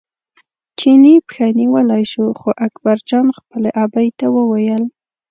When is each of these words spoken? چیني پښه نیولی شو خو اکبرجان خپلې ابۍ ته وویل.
چیني 0.79 1.13
پښه 1.25 1.45
نیولی 1.59 2.03
شو 2.11 2.25
خو 2.39 2.49
اکبرجان 2.67 3.27
خپلې 3.37 3.69
ابۍ 3.83 4.07
ته 4.19 4.25
وویل. 4.35 4.83